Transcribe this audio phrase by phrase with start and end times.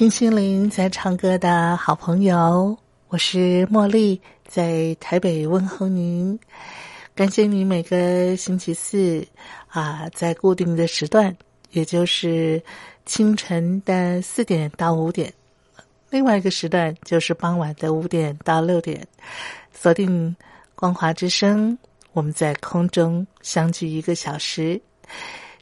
[0.00, 2.74] 听心灵在唱歌的好朋友，
[3.08, 6.40] 我是茉莉，在台北问候您。
[7.14, 9.22] 感谢您每个星期四
[9.68, 11.36] 啊，在固定的时段，
[11.72, 12.62] 也就是
[13.04, 15.30] 清晨的四点到五点；
[16.08, 19.06] 另外一个时段就是傍晚的五点到六点，
[19.70, 20.34] 锁定
[20.74, 21.76] 光华之声，
[22.14, 24.80] 我们在空中相聚一个小时。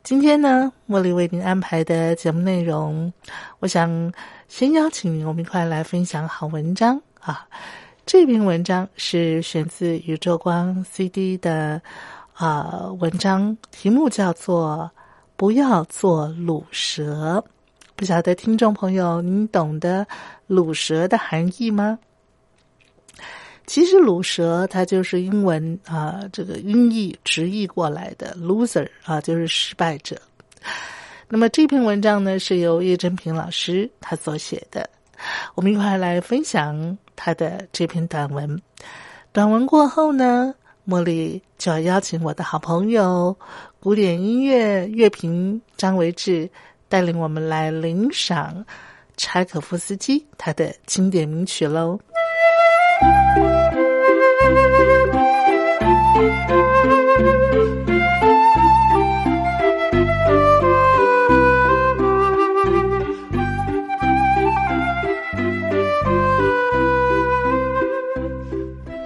[0.09, 3.13] 今天呢，茉莉为您安排的节目内容，
[3.59, 4.11] 我想
[4.49, 7.47] 先邀请您，我们一块来分享好文章啊。
[8.07, 11.79] 这篇文章是选自宇宙光 CD 的
[12.33, 14.91] 啊文章，题目叫做
[15.37, 17.45] 《不要做卤蛇》。
[17.95, 20.07] 不晓得听众朋友，您懂得
[20.49, 21.99] 卤蛇的含义吗？
[23.69, 30.17] 其实“卤蛇”它就是英文啊，这个音译直译过来的 “loser” 啊，就是失败者。
[31.29, 34.89] 那么这篇文章呢，是由叶真平老师他所写的。
[35.55, 38.61] 我们一块来分享他的这篇短文。
[39.33, 40.55] 短文过后呢，
[40.89, 43.37] 茉莉就要邀请我的好朋友
[43.81, 46.49] 古典音乐乐评张维志，
[46.89, 48.65] 带领我们来领赏
[49.19, 52.01] 柴可夫斯基他的经典名曲喽。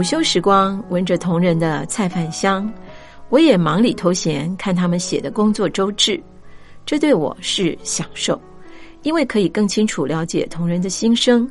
[0.00, 2.72] 午休时光，闻着同仁的菜饭香，
[3.28, 6.18] 我也忙里偷闲看他们写的工作周志，
[6.86, 8.40] 这对我是享受，
[9.02, 11.46] 因为可以更清楚了解同仁的心声。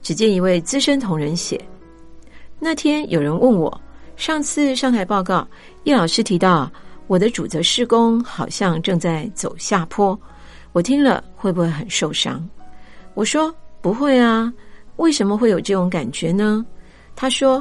[0.00, 1.60] 只见一位资深同仁写：
[2.60, 3.80] 那天有人问我，
[4.14, 5.44] 上次上台报告，
[5.82, 6.70] 叶老师提到
[7.08, 10.16] 我的主责施工好像正在走下坡，
[10.70, 12.48] 我听了会不会很受伤？
[13.14, 14.54] 我说不会啊，
[14.98, 16.64] 为什么会有这种感觉呢？
[17.16, 17.60] 他说。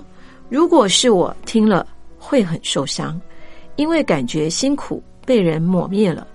[0.51, 1.87] 如果是我听了
[2.19, 3.19] 会很受伤，
[3.77, 6.27] 因为感觉辛苦被人抹灭了。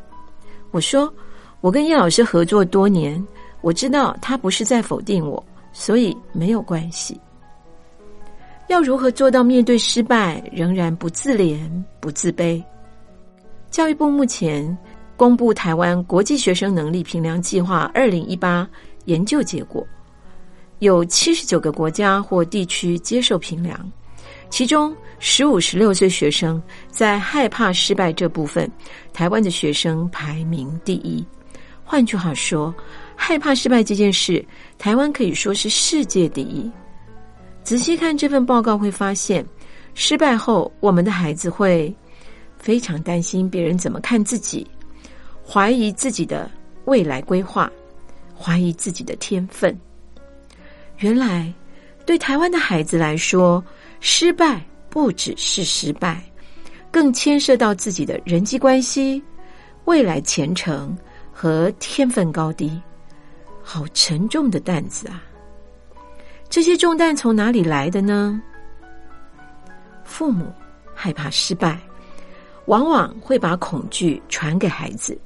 [0.71, 1.13] 我说，
[1.61, 3.23] 我跟叶老师合作多年，
[3.61, 7.21] 我知道他不是在否定我，所以没有关系。
[8.69, 11.61] 要如何做到面对失败仍然不自怜
[12.01, 12.65] 不自卑？
[13.71, 14.77] 教育部目前
[15.15, 18.67] 公布台湾国际学生能力评量计划二零一八
[19.05, 19.87] 研究结果，
[20.79, 23.79] 有七十九个国家或地区接受评量。
[24.49, 28.71] 其中，十五、十六岁学生在害怕失败这部分，
[29.13, 31.25] 台湾的学生排名第一。
[31.85, 32.75] 换句话说，
[33.15, 34.45] 害怕失败这件事，
[34.79, 36.71] 台湾可以说是世界第一。
[37.63, 39.45] 仔细看这份报告，会发现，
[39.95, 41.95] 失败后，我们的孩子会
[42.59, 44.67] 非常担心别人怎么看自己，
[45.47, 46.51] 怀疑自己的
[46.87, 47.71] 未来规划，
[48.37, 49.77] 怀疑自己的天分。
[50.99, 51.53] 原来，
[52.05, 53.63] 对台湾的孩子来说，
[54.01, 56.23] 失败不只是失败，
[56.91, 59.23] 更牵涉到自己的人际关系、
[59.85, 60.97] 未来前程
[61.33, 62.81] 和天分高低。
[63.63, 65.21] 好沉重的担子啊！
[66.49, 68.41] 这些重担从哪里来的呢？
[70.05, 70.53] 父母
[70.95, 71.81] 害怕失败，
[72.67, 75.19] 往往会把恐惧传给孩子。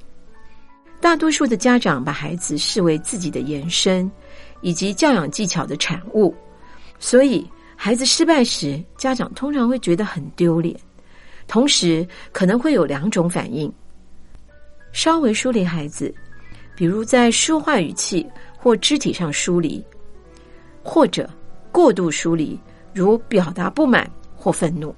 [1.02, 4.11] 大多数的家长把孩子视为自己的延伸，
[4.62, 6.34] 以及教养技巧的产物，
[6.99, 7.46] 所以
[7.82, 10.79] 孩子失败时，家长通常会觉得很丢脸，
[11.49, 13.73] 同时可能会有两种反应：
[14.93, 16.15] 稍微疏离孩子。
[16.77, 18.27] 比如在说话语气
[18.59, 19.82] 或肢体上疏离，
[20.82, 21.27] 或者
[21.73, 22.61] 过度疏离，
[22.93, 24.06] 如表达不满
[24.37, 24.94] 或愤怒。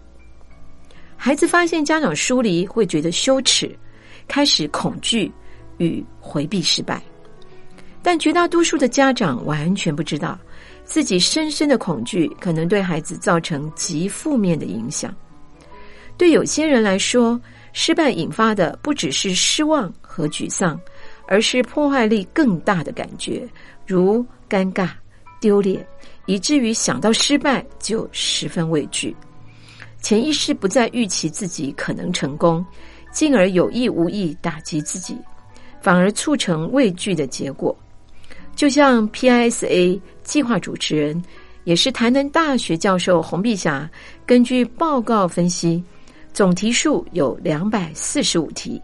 [1.17, 3.73] 孩子发现家长疏离，会觉得羞耻，
[4.27, 5.31] 开始恐惧
[5.79, 7.01] 与回避失败。
[8.03, 10.37] 但绝大多数的家长完全不知道，
[10.93, 15.15] 自己深深的恐惧可能对孩子造成极负面的影响。
[16.19, 17.41] 对有些人来说，
[17.73, 20.79] 失败引发的不只是失望和沮丧。
[21.27, 23.49] 而是破坏力更大的感觉，
[23.87, 24.91] 如尴尬、
[25.41, 25.87] 丢脸，
[26.27, 29.17] 以至于想到失败就十分畏惧，
[30.03, 32.63] 潜意识不再预期自己可能成功，
[33.13, 35.17] 进而有意无意打击自己，
[35.81, 37.75] 反而促成畏惧的结果。
[38.55, 41.21] 就像 PISA 计划主持人，
[41.65, 43.91] 也是台南大学教授洪碧霞，
[44.25, 45.83] 根据报告分析，
[46.33, 48.81] 总题数有两百四十五题。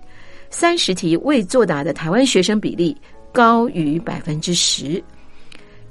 [0.50, 2.96] 三十题未作答的台湾学生比例
[3.32, 5.02] 高于百分之十，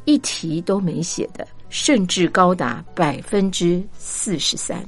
[0.05, 4.83] 一题都没写的甚至高达百分之四十三。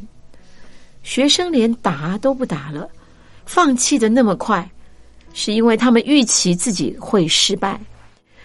[1.04, 2.90] 学生连答都不答了，
[3.46, 4.68] 放弃的那么快，
[5.34, 7.80] 是因为他们预期自己会失败，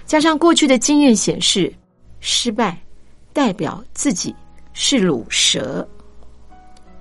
[0.07, 1.73] 加上过去的经验显示，
[2.21, 2.79] 失败
[3.33, 4.35] 代表自己
[4.73, 5.87] 是卤蛇。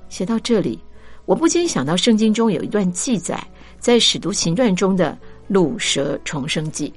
[0.09, 0.79] 写到这里，
[1.25, 3.41] 我不禁想到圣经中有一段记载。
[3.79, 6.93] 在使徒行传中的鹿蛇重生记，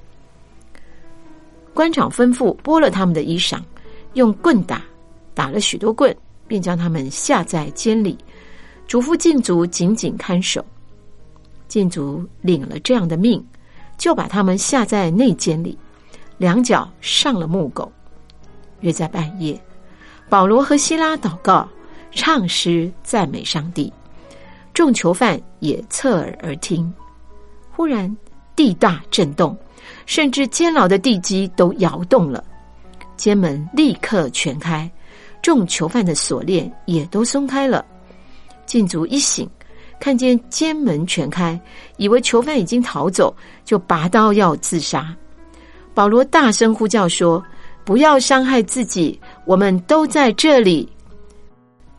[1.73, 3.59] 官长吩咐剥了他们的衣裳，
[4.13, 4.81] 用棍打，
[5.33, 6.15] 打了许多棍，
[6.47, 8.17] 便将他们下在监里，
[8.87, 10.63] 嘱咐禁足紧紧看守。
[11.67, 13.45] 禁足领了这样的命，
[13.97, 15.77] 就把他们下在内监里，
[16.37, 17.91] 两脚上了木狗。
[18.81, 19.59] 约在半夜，
[20.29, 21.67] 保罗和希拉祷告，
[22.11, 23.91] 唱诗赞美上帝。
[24.73, 26.93] 众囚犯也侧耳而听，
[27.71, 28.15] 忽然
[28.55, 29.57] 地大震动，
[30.05, 32.43] 甚至监牢的地基都摇动了，
[33.15, 34.87] 监门立刻全开，
[35.41, 37.83] 众囚犯的锁链也都松开了。
[38.67, 39.49] 禁足一醒，
[39.99, 41.59] 看见监门全开，
[41.95, 43.35] 以为囚犯已经逃走，
[43.65, 45.15] 就拔刀要自杀。
[45.97, 47.43] 保罗大声呼叫说
[47.83, 50.87] ：“不要伤害自己，我们都在这里。”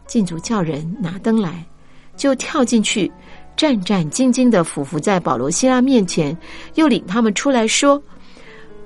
[0.07, 1.67] 禁足叫人拿灯来。
[2.15, 3.11] 就跳进去，
[3.57, 6.37] 战战兢兢的匍匐在保罗、希拉面前，
[6.77, 8.01] 又领他们出来说：“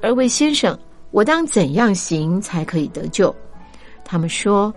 [0.01, 0.79] 二位先生，
[1.11, 3.35] 我当怎样行才可以得救？”
[4.07, 4.75] 他们说：“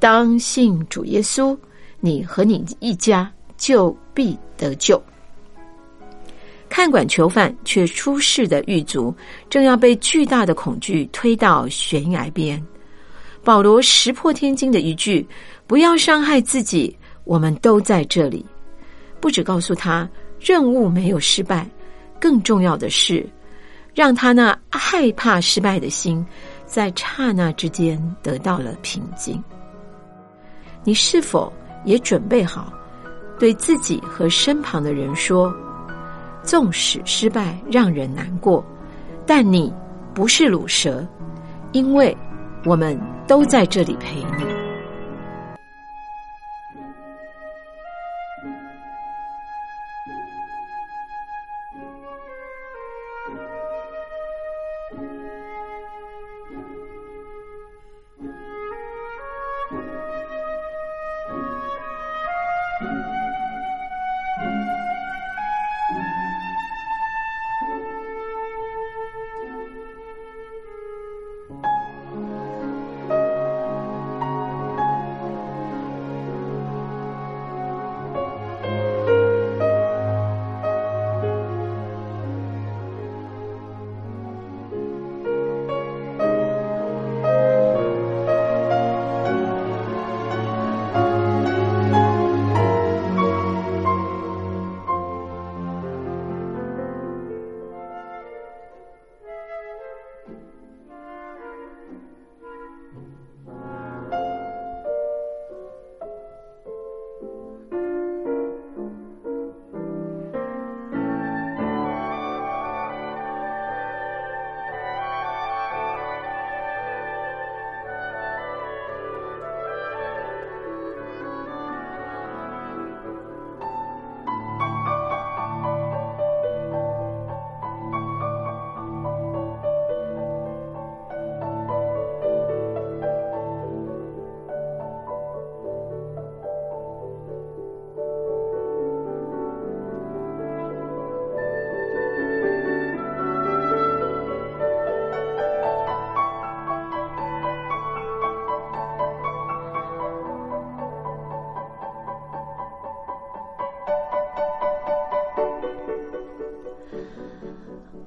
[0.00, 1.56] 当信主耶稣，
[2.00, 5.00] 你和你一家就必得救。”
[6.68, 9.14] 看管囚犯却出事的狱卒，
[9.48, 12.62] 正要被巨大的恐惧推到悬崖边。
[13.44, 15.26] 保罗石破天惊的一句
[15.66, 18.46] ：“不要伤害自己。”我们都在这里，
[19.20, 21.68] 不只告诉他任务没有失败，
[22.20, 23.28] 更重要的是，
[23.92, 26.24] 让他那害怕失败的心，
[26.66, 29.42] 在刹那之间得到了平静。
[30.84, 31.52] 你是否
[31.84, 32.72] 也准备好
[33.40, 35.52] 对自己和身旁的人说：
[36.46, 38.64] 纵使失败让人难过，
[39.26, 39.70] 但你
[40.14, 41.04] 不是卤蛇，
[41.72, 42.16] 因为
[42.64, 44.55] 我们都在这里陪你。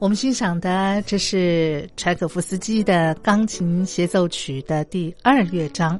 [0.10, 6.00] 我们欣赏的这是柴可夫斯基的钢琴协奏曲的第二乐章。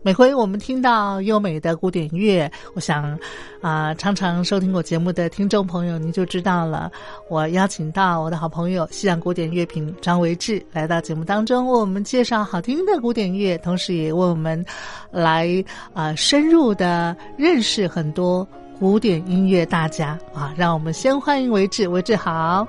[0.00, 3.14] 每回我们听到优美的古典乐，我想
[3.60, 6.90] 啊，常常收听我节目的听众朋友，您就知道了。
[7.28, 14.64] 我邀请到我的好朋友西洋古典乐评张维志来到节目当中，为我们介绍好听的古典乐，同时也为我们
[15.10, 18.48] 来啊深入的认识很多
[18.80, 20.54] 古典音乐大家啊。
[20.56, 22.66] 让我们先欢迎维志，维志好。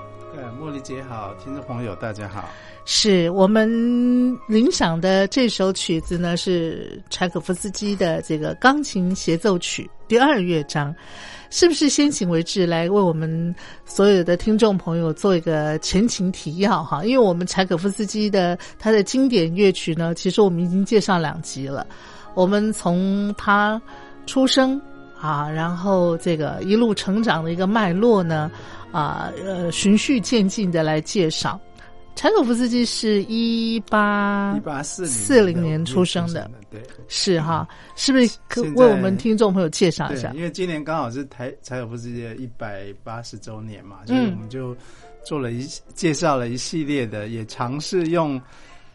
[0.63, 2.48] 茉莉姐好，听众朋友大家好。
[2.86, 3.70] 是我们
[4.48, 10.96] 领赏的这首曲子呢，是柴可夫斯基的这个钢琴协奏曲第二乐章。
[11.50, 13.53] 是不是先请维志来为我们
[13.84, 17.03] 所有的听众朋友做一个前情提要哈？
[17.03, 21.86] 因为我们柴可夫斯基的他的经典乐曲呢，其实我们已经介绍两集了。
[22.36, 23.82] 我们从他
[24.25, 24.82] 出生
[25.20, 28.50] 啊，然后这个一路成长的一个脉络呢。
[28.93, 31.59] 啊，呃，循序渐进的来介绍，
[32.15, 40.31] 柴可夫斯基是一八一八四四零年出生的，对，是哈，是不是可为我们听众朋友介绍一下？
[40.35, 44.77] 因为今年刚好是台柴可夫斯基的一百八十周年嘛，所以我们就
[45.25, 48.39] 做了一介绍了一系列的，也尝试用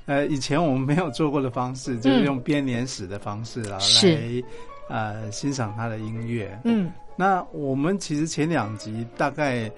[0.06, 4.42] 呃以前我们没有做过的方式，就是用编年史的方式啊来
[4.88, 6.88] 呃欣赏他的音乐，嗯。
[7.20, 9.68] 那我们其实前两集大概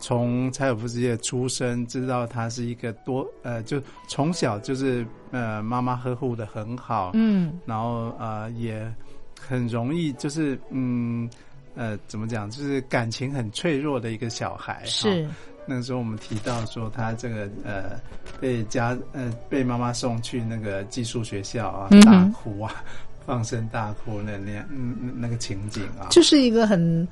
[0.00, 8.92] 从柴可夫斯基的出生，知道他是一个多呃，就从小就是呃妈妈呵护的很好，嗯，然后呃也
[9.40, 11.30] 很容易就是嗯
[11.76, 14.84] 呃怎么讲，就是感情很脆弱的一个小孩。
[14.86, 15.24] 是
[15.70, 18.00] 那个时候我们提到说他这个呃
[18.40, 22.82] 被家呃被妈妈送去那个寄宿学校啊，大哭啊。
[23.28, 27.06] 放声大哭那那嗯那个情景啊，就是一个很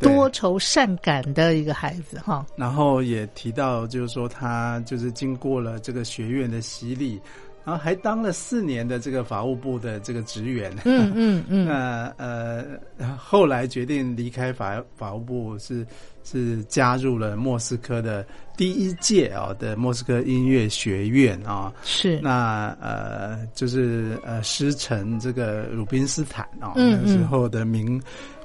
[0.00, 2.44] 多愁善感的一个孩子哈。
[2.56, 7.20] 然后也提到，就是说他就是经过了这个学院的洗礼，
[7.64, 10.72] 然后还当了四年的这个法务部的这个职员。
[10.84, 11.66] 嗯嗯嗯。
[11.68, 15.86] 那呃，后来决定离开法法务部是。
[16.24, 18.24] 是加入了莫斯科的
[18.56, 28.00] 第一届啊的莫斯科音乐学院啊，是那呃就是呃师承这个鲁宾斯坦啊那时候的名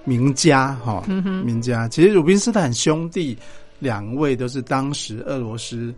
[0.06, 3.38] 名家哈名家，其实鲁宾斯坦兄弟
[3.78, 5.94] 两位都是当时俄罗斯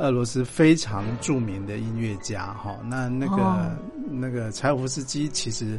[0.00, 3.78] 俄罗斯非常著名的音乐家哈，那那个
[4.10, 5.78] 那个柴可夫斯基其实。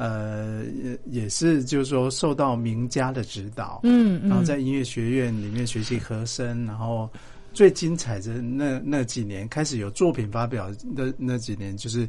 [0.00, 7.10] 呃，也也是，就是说受到名家的指导，嗯，然后在音乐学院里面学习和声，然后
[7.52, 12.08] 最精彩的那那几年开始有作品发表的那几年，就是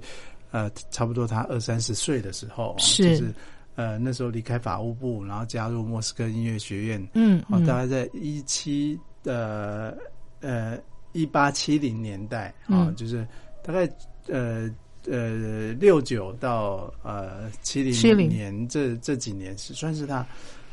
[0.52, 3.34] 呃，差不多他二三十岁的时候，是。
[3.74, 9.96] 呃那时候离开法务部，然后加入莫斯科音乐学院，嗯，大概在一七呃
[10.42, 10.78] 呃
[11.12, 13.28] 一八七零年代啊，就是
[13.64, 13.90] 大概
[14.28, 14.70] 呃。
[15.10, 20.28] 呃，六九到呃七零年这这几年是算是他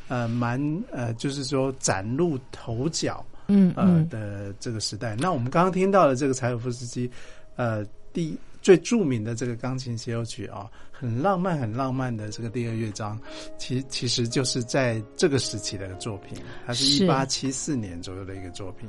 [0.09, 5.14] 呃蛮呃，就是说崭露头角，嗯呃的这个时代。
[5.14, 7.09] 那我们刚刚听到的这个柴可夫斯基
[7.55, 13.19] 呃第最著名的这个钢琴协奏曲啊，很浪漫很浪漫的这个第二乐章，
[13.57, 18.88] 其其实就是在这个时期的作品，它是一八七四年左右的一个作品。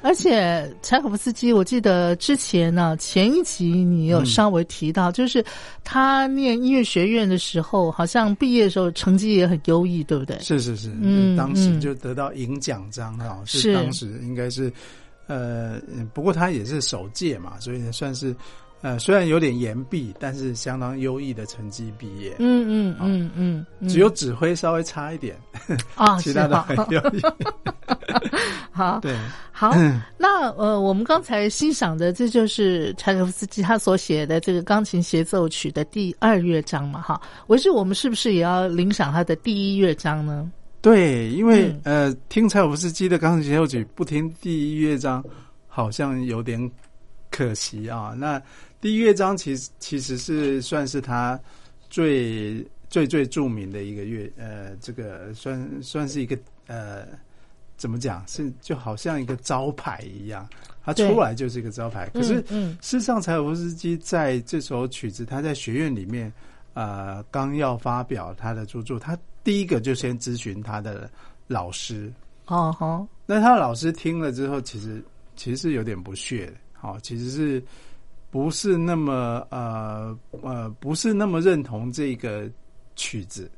[0.00, 5.44] 而且柴可夫斯基，我记得之前呢，前一集你有稍微提到，就是
[5.82, 10.38] 他念音乐学院的时候，好像毕业的时候成绩也很优异，对不对？
[10.40, 14.72] 是是是，嗯，当时就得到银奖章哈，是当时应该是，
[15.26, 15.80] 呃，
[16.14, 18.34] 不过他也是首届嘛，所以算是。
[18.80, 22.36] 呃，虽然有点延毕，但是相当优异的成绩毕业。
[22.38, 23.30] 嗯嗯嗯
[23.80, 25.36] 嗯，只有指挥稍微差一点
[25.96, 27.20] 啊， 其他的很优异。
[28.70, 29.16] 好，对，
[29.50, 29.72] 好。
[30.16, 37.00] 那呃，我们刚才欣赏的，这就是柴可夫斯基他所写的这个钢琴协奏曲的第二乐章嘛？
[37.02, 40.48] 哈，维是我们是不是也要领赏他的第一乐章呢？
[40.80, 45.24] 对，因为呃，听柴可夫斯基的钢琴协奏曲，不听第一乐章，
[45.66, 46.70] 好像有点
[47.32, 48.14] 可惜啊。
[48.16, 48.40] 那
[48.80, 51.38] 第一乐章其实其实是算是他
[51.90, 57.06] 最最最著名的一个乐，呃，这个算算是一个呃，
[57.76, 60.48] 怎么讲是就好像一个招牌一样，
[60.84, 62.08] 他出来就是一个招牌。
[62.14, 66.32] 可是，事实上，柴可夫斯基在这首曲子，他在学院里面，
[66.74, 71.10] 呃，刚要发表他的著作，他第一个就先咨询他的
[71.48, 72.12] 老师。
[72.46, 75.02] 哦吼，那他的老师听了之后，其实
[75.34, 77.60] 其实是有点不屑的，好，其实是。
[78.30, 82.48] 不是那么呃呃，不是那么认同这个
[82.94, 83.50] 曲子，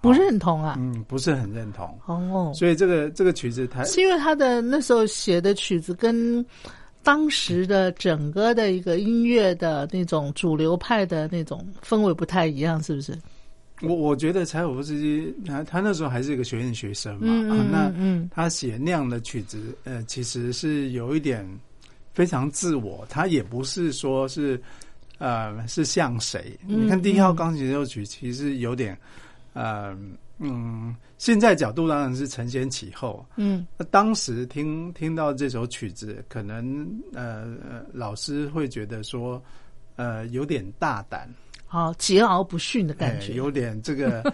[0.00, 1.98] 不认同啊，嗯，不是很认同。
[2.06, 6.44] 哦，所以这个这个曲子，他是因为他的那时候写的曲子跟
[7.02, 13.16] 当时的整个的一个音乐的那种主流派的那种氛围不太一样，是不是？
[13.82, 21.46] 我我觉得柴可夫斯基他他那时候还是一个学院学生嘛，嗯嗯啊那嗯他写那样的曲子，呃，其实是有一点
[22.14, 24.58] 非常自我，他也不是说是
[25.18, 26.58] 呃是像谁。
[26.68, 28.96] 嗯你看第一号钢琴协奏曲，其实有点
[29.52, 29.94] 呃
[30.38, 33.24] 嗯，现在角度当然是承先启后。
[33.36, 39.42] 嗯那当时听听到这首曲子，可能呃呃老师会觉得说
[39.96, 41.28] 呃有点大胆。
[41.66, 44.32] 好桀骜不驯的感觉，哎有点这个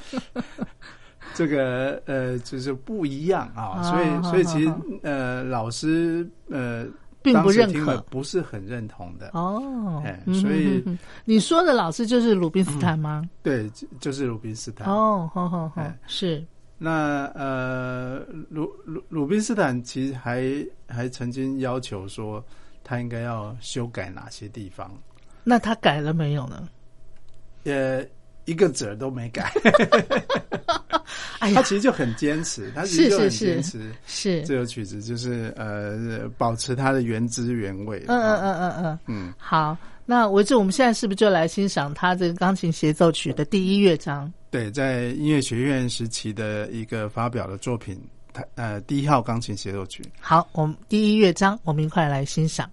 [1.32, 3.80] 这个呃，就是不一样啊。
[3.80, 6.86] 啊所以所以其实呃，老师呃，
[7.22, 8.00] 并不认可。
[8.10, 9.30] 不是很认同的。
[9.34, 10.82] 哦哎，嗯所以
[11.24, 13.28] 你说的老师就是鲁宾斯坦吗？
[13.42, 14.88] 对，就就是鲁宾斯坦。
[14.88, 16.44] 哦，好好好哎，是，
[16.78, 20.44] 那呃，鲁鲁鲁宾斯坦其实还
[20.88, 22.44] 还曾经要求说，
[22.82, 24.90] 他应该要修改哪些地方。
[25.44, 26.68] 那他改了没有呢？
[27.64, 28.02] 呃，
[28.46, 29.52] 一个褶都没改，
[31.40, 33.92] 哎呀，他其实就很坚持，他其实就很坚持。
[34.06, 38.02] 是，这首曲子就是呃，保持它的原汁原味。
[38.08, 39.76] 嗯嗯嗯嗯嗯，嗯，好。
[40.06, 44.32] 那维志，我们现在是不是就来欣赏他这个钢琴协奏曲的第一乐章？
[44.50, 47.96] 对，在音乐学院时期的一个发表的作品，
[48.32, 50.02] 它呃第一号钢琴协奏曲。
[50.18, 52.68] 好，我们第一乐章，我们一块来欣赏。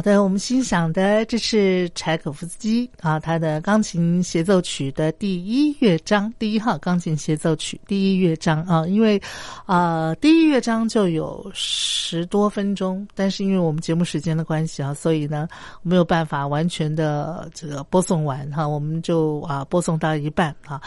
[0.00, 8.86] 好的，我们欣赏的这是柴可夫斯基啊，他的钢琴协奏曲的第一乐章，第一号钢琴协奏曲第一乐章啊。
[8.86, 9.20] 因为
[9.66, 15.46] 啊，第一乐章就有十多分钟，但是因为我们节目时间的关系啊，所以呢
[15.82, 20.80] 没有办法完全的这个播送完哈，我们就啊播送到一半啊。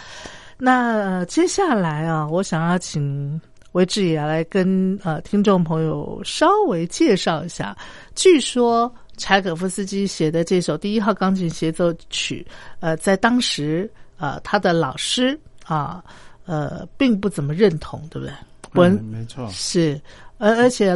[0.58, 3.39] 那接下来啊，我想要请。
[3.73, 7.76] 维志也来跟呃听众朋友稍微介绍一下。
[8.13, 12.45] 据说柴可夫斯基写的这首第一号钢琴协奏曲，
[12.80, 16.04] 呃，在当时呃他的老师啊
[16.45, 18.34] 呃并不怎么认同，对不对？
[18.71, 19.99] 伯恩没错，是
[20.38, 20.93] 而而且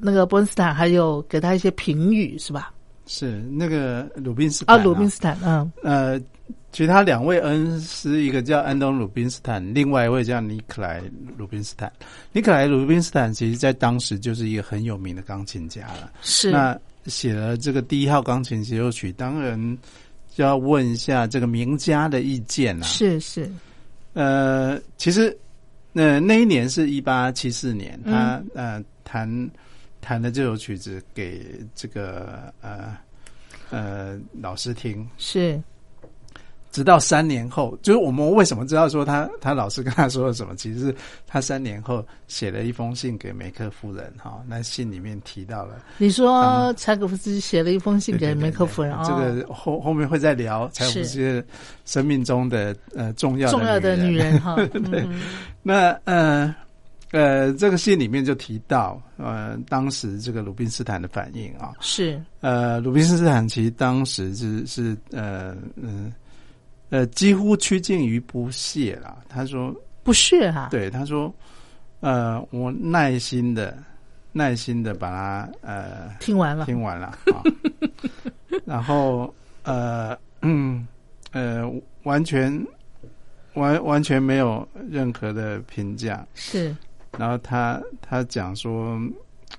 [0.00, 2.72] 那个伯恩斯坦还有给他一些评语，是吧？
[3.06, 6.20] 是那个鲁宾斯啊，鲁宾斯坦，嗯呃。
[6.72, 11.00] 其他两位恩师，一个叫安东·鲁宾斯坦，另外一位叫尼克莱·
[11.38, 11.90] 鲁宾斯坦。
[12.32, 16.10] 尼克莱·鲁宾斯坦其实在当时就是一个很有名的钢琴家了。
[16.20, 19.78] 是那写了这个第一号钢琴协奏曲，当然
[20.34, 22.84] 就要问一下这个名家的意见了。
[22.84, 23.50] 是是，
[24.14, 25.36] 呃，其实
[25.92, 29.50] 那那一年是一八七四年，他呃弹
[30.00, 32.96] 弹的这首曲子给这个呃
[33.70, 35.60] 呃老师听是。
[36.74, 40.56] 直到三年后，就是我们为什么知道说他他老师跟他说了什么？
[40.56, 45.76] 其实是他三年后写了一封信给梅克夫人，哈，那信里面提到了。
[45.98, 51.44] 你说柴可夫斯基写了一封信给梅克夫人，这个后后面会再聊柴可夫斯基
[51.84, 54.56] 生命中的呃重要重要的女人哈。
[54.90, 55.06] 对，
[55.62, 56.52] 那呃
[57.12, 66.06] 呃，这个信里面就提到呃，当时这个鲁宾斯坦的反应啊，是呃，鲁宾斯坦其实当时是是呃嗯。
[66.06, 66.12] 呃，
[67.06, 69.22] 几乎趋近于不屑了。
[69.28, 71.32] 他说不屑哈，对他说，
[72.00, 73.76] 呃，我耐心的、
[74.32, 77.18] 耐心的把它呃听完了，听完了，
[78.64, 80.86] 然后呃嗯
[81.32, 81.68] 呃，
[82.04, 82.64] 完全
[83.54, 86.24] 完完全没有任何的评价。
[86.34, 86.76] 是，
[87.18, 89.00] 然后他他讲说，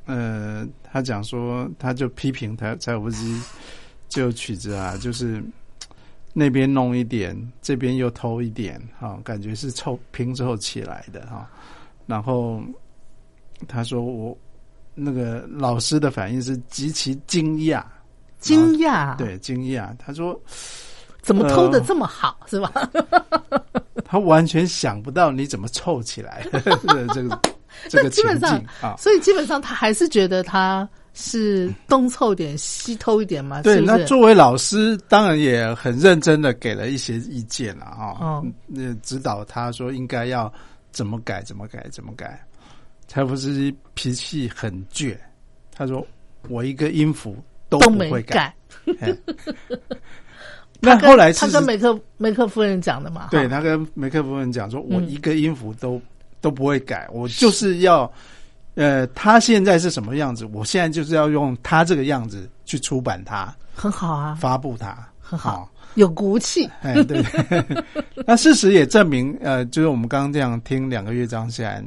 [0.06, 3.42] 呃，他讲说，他就批评他柴可夫斯基
[4.08, 5.44] 这首曲子啊，就是。
[6.38, 11.50] 那边弄一点，这边又偷一点，哈，感觉是凑拼凑起来的哈。
[12.06, 12.62] 然后
[13.70, 14.38] 他说：“我
[14.94, 17.82] 那个老师的反应是极其惊讶，
[18.38, 19.96] 惊讶，对，惊讶。
[19.98, 20.38] 他说：
[21.22, 22.70] 怎么偷的这么好，是吧？
[24.04, 26.60] 他完全想不到你怎么凑起来的
[27.14, 27.42] 这个
[27.88, 28.50] 这个情境
[28.82, 28.94] 啊。
[28.98, 33.62] 所以基本上他还是觉得他。”是东凑点西偷一点嘛？
[33.62, 38.44] 对，那作为老师，当然也很认真的给了一些意见了啊。
[38.68, 40.52] 嗯，指导他说应该要
[40.92, 42.38] 怎么改，怎么改，怎么改。
[43.08, 45.16] 柴可夫斯基脾气很倔，
[45.74, 46.06] 他说
[46.50, 47.38] 我一个音符
[47.70, 48.54] 都不会改。
[50.82, 53.30] 那后来他跟梅克梅克夫人讲的嘛？
[53.32, 56.02] 对他跟梅克夫人讲说，我一个音符都
[56.42, 58.12] 都不会改，我就是要。
[58.76, 60.46] 呃，他现在是什么样子？
[60.54, 66.70] 我现在就是要用他这个样子去出版它，很好啊，发布它很好，有骨气。
[66.82, 67.24] 哎，对。
[68.28, 71.84] 那事实也证明，呃，就是我们刚刚这样听两个乐章下来，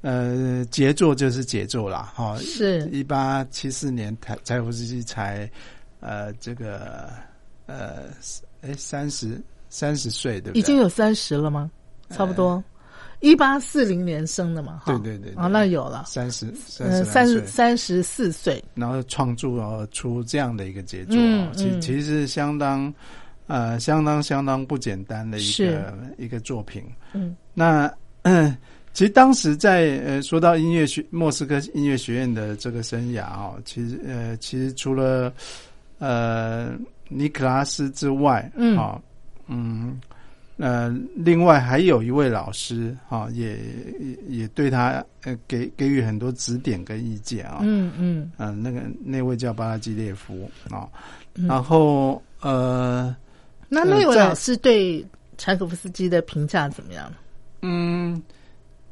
[0.00, 2.10] 呃，杰作就是杰作啦。
[2.14, 2.36] 哈。
[2.38, 2.88] 是。
[2.90, 5.48] 一八七四年，台柴可夫斯基才
[6.00, 7.10] 呃这个
[7.66, 8.04] 呃
[8.62, 10.58] 哎三十三十岁，对不对？
[10.58, 11.70] 已经有三十了吗？
[12.10, 12.62] 差不多。
[13.24, 16.04] 一八四零年生的嘛，对对对，啊，那有了。
[16.06, 21.16] 三十，呃，三十三十四岁，然后创作出这样的一个杰作，
[21.54, 22.92] 其其实相当，
[23.46, 26.84] 呃，相当相当不简单的一个一个作品。
[27.14, 27.90] 嗯，那
[28.24, 28.54] 嗯，
[28.92, 35.32] 其实当时在呃说到音乐学莫斯科音乐学院的这个生涯啊，其实呃，其实除了
[35.98, 36.72] 呃
[37.08, 39.00] 尼克拉斯之外，嗯，啊，
[39.46, 39.98] 嗯。
[40.56, 43.58] 呃，另外还有一位老师哈，也
[44.28, 47.58] 也对他呃给给予很多指点跟意见啊。
[47.62, 48.30] 嗯嗯。
[48.38, 50.88] 嗯，那个那位叫巴拉基列夫啊，
[51.34, 53.14] 然后呃，
[53.68, 55.04] 那那位老师对
[55.36, 57.12] 柴可夫斯基的评价怎么样？
[57.62, 58.22] 嗯，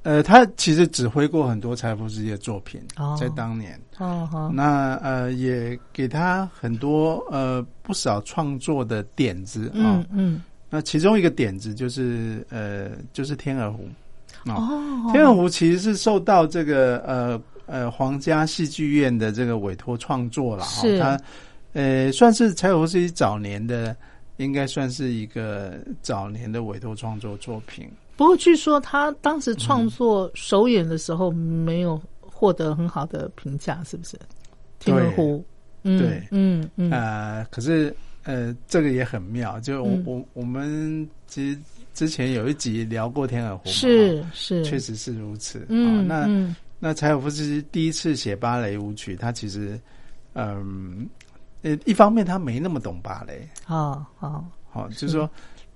[0.03, 2.83] 呃，他其实指挥过很多柴可夫斯基的作品，
[3.17, 10.43] 在当年哦哦，那呃也给他很多呃不少创作的点子啊嗯。
[10.75, 13.87] 那其中一个点子就是呃，就是天鹅湖。
[14.47, 21.21] 哦，天鹅湖其实是受到这个呃呃皇家戏剧院的这个委托创作了哈，它
[21.75, 23.95] 呃算是柴可夫斯基早年的，
[24.39, 27.87] 应该算是一个早年的委托创作作品。
[28.17, 34.19] 不过据说他当时创作首演的时候没有获得很好的评价，是不是？
[34.79, 35.45] 天鹅湖。
[35.85, 36.23] 嗯对。
[36.31, 36.91] 嗯嗯。
[36.91, 40.03] 呃，可是呃，这个也很妙，就我、嗯。
[40.07, 41.59] 我我们其实
[41.93, 45.67] 之前有一集聊过天鹅湖嘛，是是，确实是如此。
[45.69, 46.55] 嗯啊那嗯。
[46.79, 49.79] 那柴可夫斯基第一次写芭蕾舞曲，他其实
[50.35, 51.09] 嗯
[51.63, 54.45] 呃，一方面他没那么懂芭蕾，哦哦。
[54.71, 55.29] 好、就是说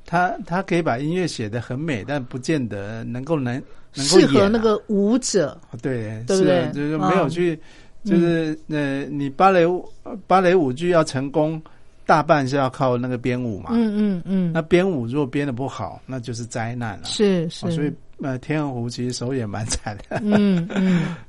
[0.05, 3.55] 他他可以把音乐写得很美，但不见得能够能
[3.95, 7.31] 能够适合那个舞者，对，对不是就是没有嗯。
[7.31, 7.61] 去，
[8.03, 11.63] 就是呃，你芭蕾舞呃芭蕾舞剧要成功，
[12.07, 13.71] 大半是要靠那个编舞嘛。
[13.73, 17.05] 嗯嗯嗯，那编舞如果编的不好，那就是灾难了。
[17.07, 17.93] 是是，哦所以
[18.23, 20.21] 呃，天鹅湖其实首演蛮惨的。
[20.23, 20.67] 嗯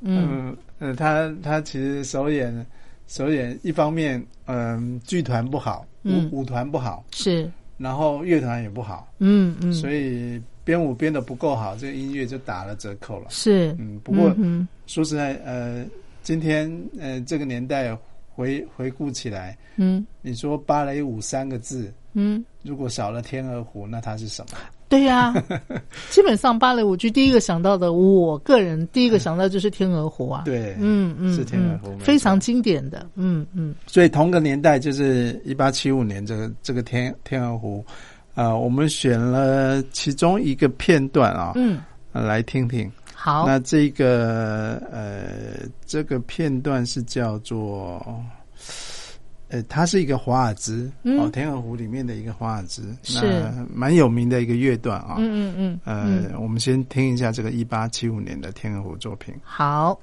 [0.01, 2.65] 嗯 呃，他他其实首演
[3.07, 13.25] 首演一方面，嗯、剧团不好，舞嗯舞团不好，是，然后乐团也不好，嗯嗯，所以编舞编的不够好，这个音乐就打了折扣了。
[13.29, 14.33] 是，嗯，不过。
[14.37, 15.83] 嗯说实在，呃，
[16.23, 17.93] 今天呃这个年代
[18.37, 20.05] 回回顾起来，嗯。
[20.21, 24.57] 你说芭蕾舞三个字，嗯，如果少了天鹅湖，那它是什么？
[24.87, 25.33] 对呀、
[26.11, 33.73] 基本上芭蕾舞剧第一个想到的，我个人第一个想到就是天鹅湖啊， 对，嗯嗯，是天鹅湖嗯非常经典的，嗯嗯。
[33.87, 37.83] 所以同个年代就是一八七五年，这个这个天天鹅湖，
[38.35, 41.81] 呃，我们选了其中一个片段啊，嗯，
[42.13, 42.89] 呃来听听。
[43.19, 48.23] 好，那这个呃，这个片段是叫做。
[49.49, 55.15] 呃，它是一个华尔兹、嗯哦，天鹅湖里面的一个华尔兹，是那蛮有名的一个乐段啊。
[55.19, 56.03] 嗯嗯嗯，呃，
[56.33, 59.33] 嗯我们先听一下这个一八七五年的天鹅湖作品。
[59.41, 59.97] 好，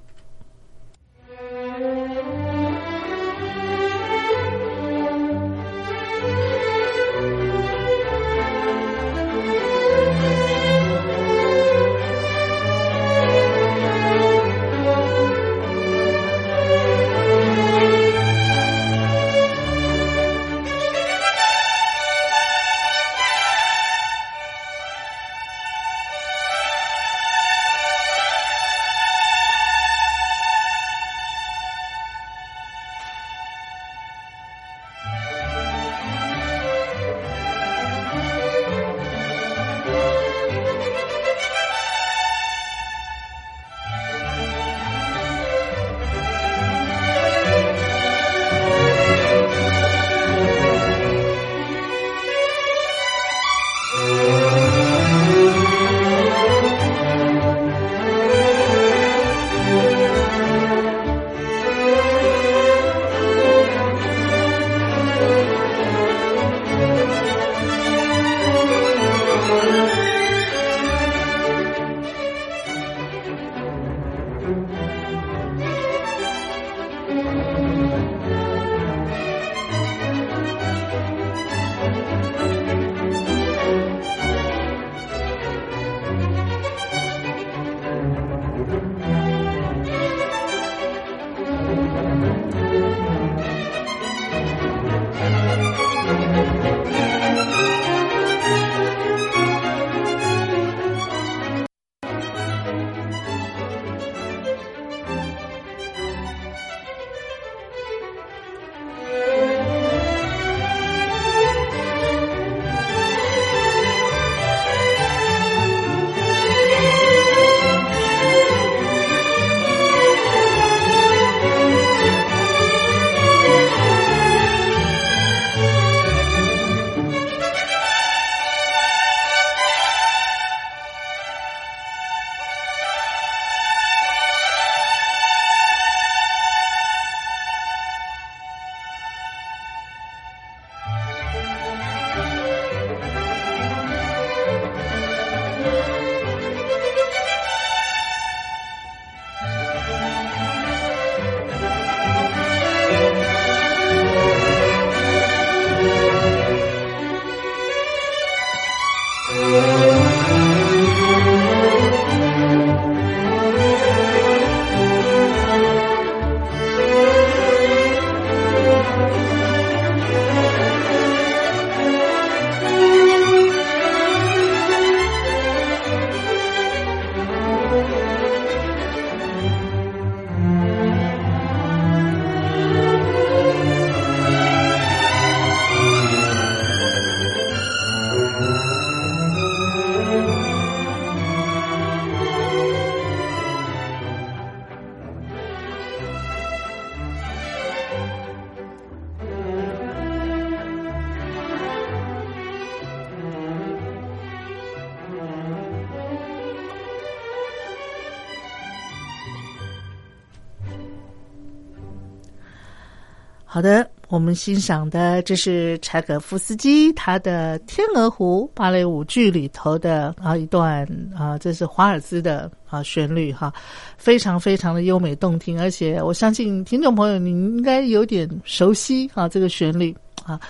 [213.54, 220.84] 好的，我们欣赏的这是柴可夫斯基他的《天鹅湖》芭蕾舞剧里头的啊一段
[221.16, 223.54] 啊，这是华尔兹的啊旋律哈，
[223.96, 230.40] 非常非常的优美动听，而且我相信听众朋友您应该有点熟悉啊这个旋律啊。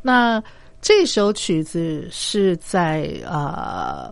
[0.00, 0.42] 那
[0.80, 4.10] 这首曲子是在啊。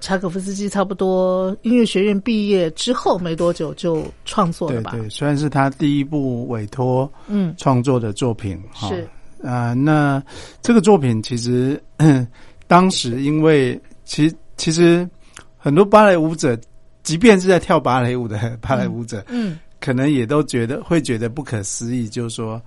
[0.00, 4.90] 柴可夫斯基差不多音乐学院毕业之后没多久就创作了吧？
[4.90, 9.08] 对对，虽然是他第一部委托嗯创作的作品，是
[9.42, 10.22] 啊，那
[10.60, 11.82] 这个作品其实
[12.68, 15.08] 当时因为其其实
[15.56, 16.58] 很多芭蕾舞者，
[17.02, 22.60] 即便是在跳芭蕾舞的芭蕾舞者，嗯，可能也都觉得会觉得不可思议，就是说，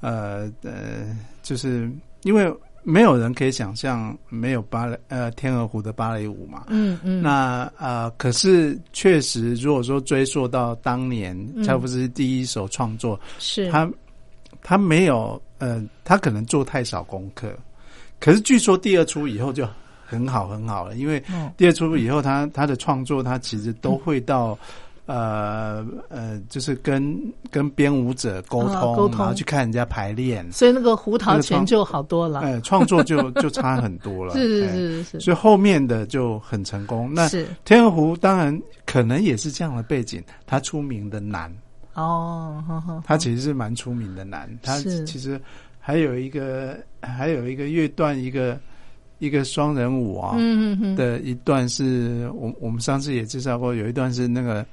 [0.00, 1.90] 呃呃，就是
[2.22, 2.48] 因为。
[2.84, 13.70] 没有人可以想象没有芭蕾呃天鹅湖的芭蕾舞嘛，嗯嗯，那呃可是确实如果说追溯到当年柴可夫斯基第一首创作，是。
[13.70, 13.90] 他
[14.62, 17.52] 他没有呃他可能做太少功课，
[18.20, 19.66] 可是据说第二出以后就
[20.04, 21.22] 很好很好了，因为
[21.56, 24.58] 第二出以后他他的创作他其实都会到。
[25.06, 27.14] 呃呃，就是跟
[27.50, 32.40] 跟编舞者沟通，然后去看人家排练，所以那个胡桃钳就好多了。
[32.40, 34.32] 哎，创作就 就差很多了。
[34.32, 37.12] 是是是是，所以后面的就很成功。
[37.12, 37.28] 那
[37.66, 41.54] 天鹅湖当然可能也是这样的背景，它出名的难
[41.92, 42.64] 哦，
[43.04, 44.48] 它其实是蛮出名的难。
[44.62, 45.38] 它其实
[45.78, 48.58] 还有一个还有一个乐段，一个
[49.18, 54.64] 一个双人舞啊，嗯嗯的一段是我我们上次也介绍过，有一段是那个。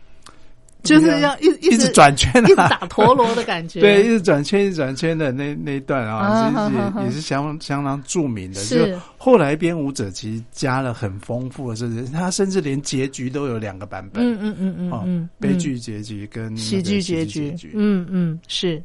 [0.83, 3.79] 就是要一一直转圈，一直打陀螺的感觉。
[3.81, 8.59] 对，一直转圈，一直转圈的那那一段啊，其实也也是相相当著名的。
[8.61, 14.23] 是后来编舞者其实加了很丰富的，甚至他甚至连结局都有两个版本。
[14.23, 17.71] 嗯嗯嗯嗯嗯，悲剧结局跟喜剧结局。
[17.75, 18.81] 嗯嗯，是。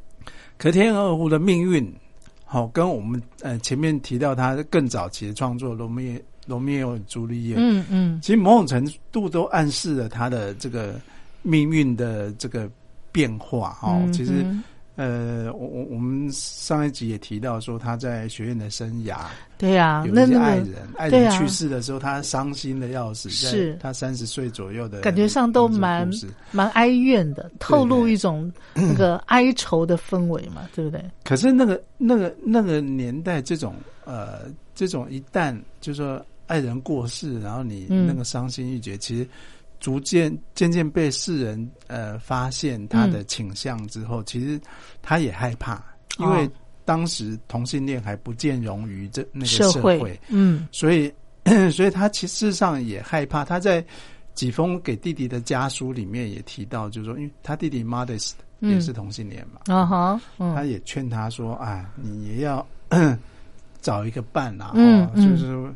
[0.58, 1.90] 可天鹅湖的命运，
[2.44, 11.00] 好跟我们呃前面提到他更早期的创作《罗密罗密欧与朱丽叶》，嗯嗯，其实某种程度都暗示了他的这个。
[11.46, 12.68] 命运的这个
[13.12, 14.44] 变化哦，其实
[14.96, 19.26] 呃，我我我们上一集也提到说他在学院的生涯，
[19.58, 26.10] 对呀，有一些爱人，爱人去世的时候，他伤心的要死，是他三十岁左右的感觉上都蛮
[26.50, 31.04] 蛮哀怨的，透露一种那个哀愁的氛围嘛， 对不对？
[31.24, 33.74] 可是那个那个那个年代，这种
[34.04, 39.28] 呃，这种一旦就是说爱人过世，然后你那个伤心欲绝，其实。
[39.86, 44.60] 逐渐渐渐被世人呃发现他的倾向之后，其实
[45.00, 45.80] 他也害怕，
[46.18, 46.50] 因为
[46.84, 51.12] 当时同性恋还不见容于这那个社会，嗯，所以
[51.70, 53.44] 所以他其实上也害怕。
[53.44, 53.84] 他在
[54.34, 62.66] 几封给弟弟的家书里面也提到，就是说，因为他弟弟 Modest 也是同性恋嘛，啊哈，他也劝他说：“啊，你也要
[63.80, 65.72] 找一个伴啊，嗯，就是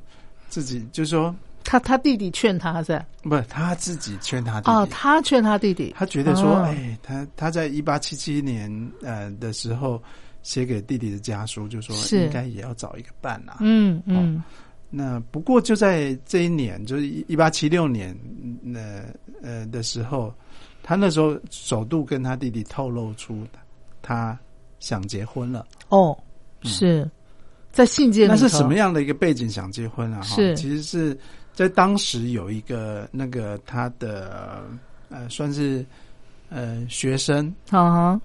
[0.48, 1.32] 自己就是说。”
[1.62, 3.00] 他他弟弟劝他是？
[3.22, 4.70] 不是他自己劝他弟弟。
[4.70, 5.94] 哦，他劝他弟弟。
[5.96, 8.70] 他觉得说，哎，他他在一八七七年
[9.02, 10.02] 呃的时候
[10.42, 13.58] 写给弟弟的家书，就说应该也要找一个伴啊。
[13.60, 14.42] 嗯嗯。
[14.88, 18.18] 那不过就在这一年，就是一八七六年
[18.62, 18.80] 那
[19.42, 20.34] 呃的时候，
[20.82, 23.46] 他那时候首度跟他弟弟透露出
[24.02, 24.36] 他
[24.80, 25.66] 想结婚了。
[25.90, 26.18] 哦，
[26.62, 27.08] 是
[27.70, 28.26] 在信件。
[28.26, 30.22] 那是什么样的一个背景想结婚啊？
[30.22, 31.16] 是，其实是。
[31.60, 34.64] 在当时有一个那个他的
[35.10, 35.84] 呃算是
[36.48, 38.18] 呃学生啊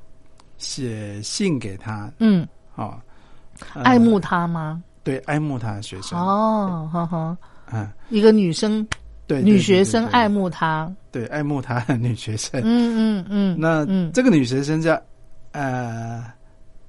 [0.57, 2.47] 写信给他嗯。
[2.75, 2.97] 哦
[3.73, 4.81] 爱慕他吗？
[5.03, 6.17] 对，爱慕他的学生。
[6.17, 7.37] 哦，哈哈
[7.73, 8.87] 嗯，一个女生
[9.27, 12.61] 对女学生爱慕他，对，爱慕他的女学生。
[12.63, 14.97] 嗯嗯嗯，那这个女学生叫
[15.51, 16.23] 呃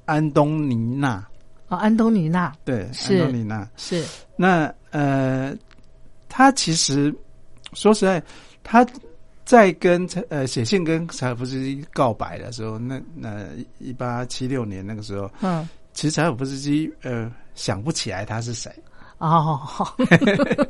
[0.05, 1.27] 安东尼娜。
[1.71, 2.53] 哦，安东尼娜。
[2.65, 3.69] 对，安东尼娜。
[3.77, 4.05] 是。
[4.37, 5.53] 那呃。
[6.29, 7.14] 他其实
[7.72, 8.22] 说实在，
[8.62, 8.87] 他
[9.45, 13.45] 在跟呃写信跟柴可夫斯基告白的时候，那那
[13.79, 18.70] 一八七六年那个时候，嗯，其实柴可夫斯基呃想不起来他是谁。
[19.18, 19.61] 哦，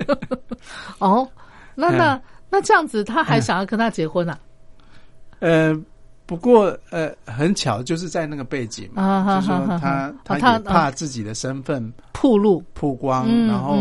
[1.00, 1.28] 哦，
[1.74, 4.38] 那那那这样子，他还想要跟他结婚啊？
[5.40, 5.74] 呃，
[6.26, 12.62] 不过呃，很巧，就是在那个背景嘛，就说他他怕自己的身份曝露。
[12.74, 13.78] 曝光，然后。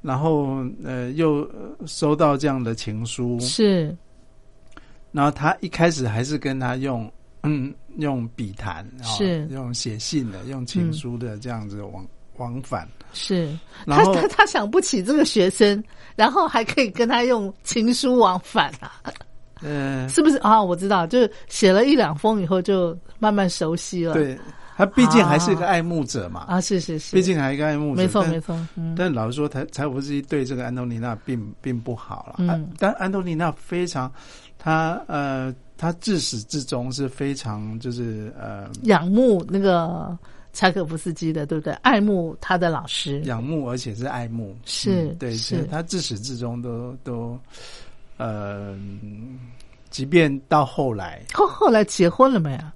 [0.00, 1.48] 然后，呃，又
[1.86, 3.94] 收到这样的情书，是。
[5.10, 7.10] 然后他一开始还是跟他用，
[7.42, 12.88] 嗯，用笔谈，是用写信的，用情书的这样子往往返。
[13.12, 13.52] 是。
[13.86, 15.82] 他他他想不起这个学生，
[16.14, 19.02] 然后还可以跟他用情书往返啊？
[19.62, 20.62] 嗯，是不是啊？
[20.62, 24.14] 我知道，就是写了一两封以后，就慢慢熟悉了。
[24.14, 24.38] 对。
[24.78, 32.36] 他毕竟还是个爱慕者嘛，啊，是是是，毕竟还是一个爱慕者，没错没错，嗯，但老实说，柴柴可夫斯基对这个安东尼娜并并不好了。
[32.38, 32.48] 嗯。
[32.48, 34.08] 啊但安东尼娜非常，
[34.56, 40.16] 他呃，他自始至终是非常就是呃仰慕那个
[40.52, 41.72] 柴可夫斯基的，对不对？
[41.82, 44.56] 爱慕他的老师，仰慕，而且是爱慕。
[44.64, 45.64] 是嗯对，是。
[45.64, 47.36] 他自始至终都都
[48.16, 48.78] 呃，
[49.90, 52.72] 即便到后来后后来结婚了没啊？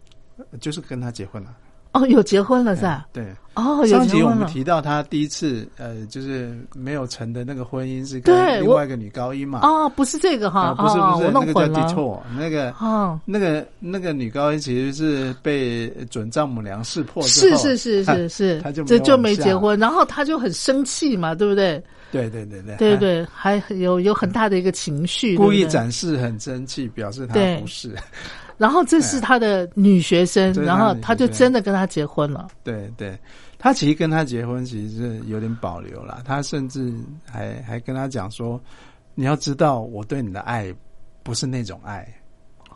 [0.61, 1.55] 就是跟他结婚了，
[1.93, 3.07] 哦，有结婚了是吧？
[3.13, 3.25] 对。
[3.55, 4.31] 哦，有上集我。
[4.31, 9.61] 们提到他第一次呃，就是没有成的那个婚姻是跟另外一个女高音嘛。
[9.63, 11.93] 哦，不是这个哈，啊，不是哦不是，那个叫我弄混 d 了 e。
[11.93, 21.83] t o r 那个哦，那个那个女高音其实是被准丈母娘识破是是是是是，他 就没这就没结婚，然后他就很生气嘛，对不对？
[22.11, 25.67] 对对对对对对，还有有很大的一个情绪，故意。
[25.67, 27.95] 展示很生气，表示他不是。
[28.63, 32.47] 然后这是他的女学生，然后他就真的跟他结婚了。
[32.63, 33.19] 对对，
[33.59, 36.95] 他其实跟他结婚其实是有点保留了，他甚至
[37.29, 38.63] 还还跟他讲说，
[39.17, 40.73] 你要知道我对你的爱
[41.25, 42.07] 不是那种爱，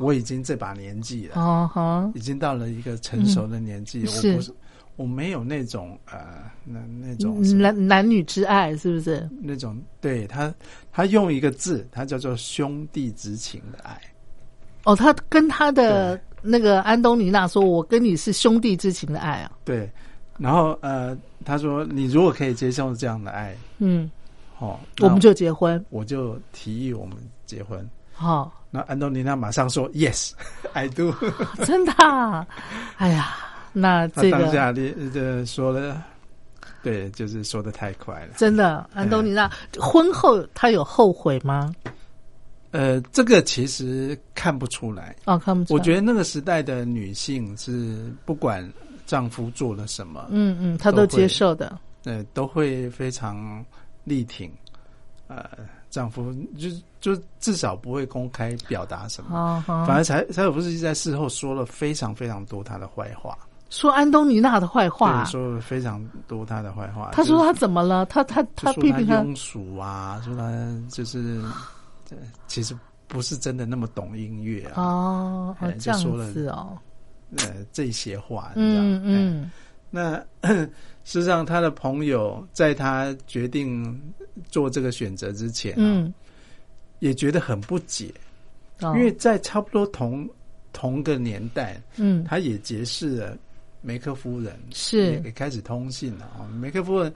[0.01, 1.41] 我已经这把年纪了。
[1.41, 4.53] 哦哈，已经到了一个成熟的年纪，我不是
[4.97, 9.31] 我没有那种呃那那种男男女之爱是不是？
[9.41, 10.53] 那种对他
[10.91, 13.97] 他用一个字，他叫做兄弟之情的爱。
[14.87, 19.51] 哦，他跟他的那个安东尼娜说：“我跟你是兄弟之情的爱啊。
[19.65, 19.91] 对，
[20.39, 24.09] 然后呃，他说你如果可以接受这样的爱，”嗯，
[24.61, 25.85] 哦，我们就结婚。
[25.91, 27.17] 我就提议我们
[27.47, 27.85] 结婚。
[28.15, 31.13] 好、那安东尼娜马上说 Yes，I do。
[31.67, 32.47] 真的、啊。
[32.99, 33.37] 哎呀，
[33.73, 36.01] 那这个当下的这说了，
[36.85, 38.35] 对，就是说的太快了。
[38.37, 41.75] 真的，安东尼娜婚后他有后悔吗？
[42.71, 45.15] 呃，这个其实看不出来。
[45.25, 45.79] 哦，看不出来。
[45.79, 48.71] 我觉得那个时代的女性是不管
[49.07, 51.79] 丈夫做了什么，嗯嗯，她都接受的。
[52.05, 53.65] 呃，都会非常
[54.05, 54.51] 力挺，
[55.27, 55.45] 呃，
[55.91, 56.69] 丈夫就
[57.01, 63.37] 就至少不会公开表达什么，反而柴柴可夫斯基在事后说了非常非常多他的坏话，
[63.71, 65.33] 说安东尼娜的坏话对，。
[65.33, 67.11] 说了非常多他的坏话。
[67.13, 68.07] 他说就是他怎么了？
[68.07, 70.53] 他他他批评他庸俗啊，说他
[70.91, 71.53] 就是，呃
[72.47, 72.77] 其实
[73.07, 76.77] 不是真的那么懂音乐啊，哦，哦哎这样就说了子哦，
[77.39, 79.01] 呃，这些话，嗯哎。
[79.05, 79.51] 嗯，
[79.91, 80.17] 那
[81.05, 84.01] 事实上，他的朋友在他决定
[84.49, 86.13] 做这个选择之前、啊，嗯，
[86.99, 88.13] 也觉得很不解，
[88.81, 88.93] 哦。
[88.97, 90.29] 因为在差不多同
[90.73, 92.25] 同个年代，嗯。
[92.25, 93.39] 他也结识了
[93.81, 95.13] 梅克夫人，是。
[95.13, 96.43] 也也开始通信了啊。
[96.61, 97.15] 梅克夫人，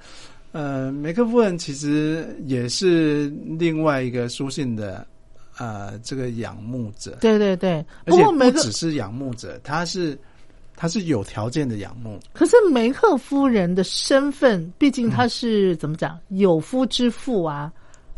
[0.52, 3.28] 呃，梅克夫人其实也是
[3.58, 5.06] 另外一个书信的
[5.58, 7.84] 呃这个仰慕者，对对对。
[8.04, 10.18] 而且不只是仰慕者，他是
[10.74, 12.18] 他是有条件的仰慕。
[12.32, 17.72] 可是梅克夫人的身份，毕竟她是、怎么讲有夫之妇啊，